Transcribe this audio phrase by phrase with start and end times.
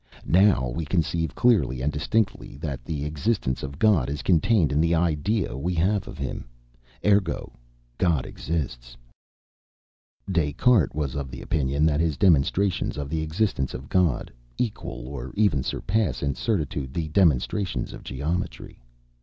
[0.25, 4.95] "Now, we conceive clearly and distinctly that the existence of God is contained in the
[4.95, 6.45] idea we have of him:
[7.05, 7.53] ergo
[7.99, 9.03] God exists." (Lewes's Bio.
[9.45, 10.25] Hist.
[10.25, 15.07] Phil.) Des Cartes was of opinion that his demonstrations of the existence of God "equal
[15.07, 18.81] or even surpass in certitude the demonstrations of geometry."